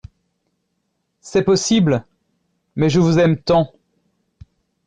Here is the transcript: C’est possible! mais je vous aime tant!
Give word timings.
C’est 1.19 1.43
possible! 1.43 2.03
mais 2.75 2.89
je 2.89 2.99
vous 2.99 3.19
aime 3.19 3.37
tant! 3.37 3.71